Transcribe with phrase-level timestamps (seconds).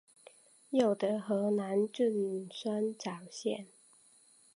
[0.71, 3.67] 又得河南郡酸枣县。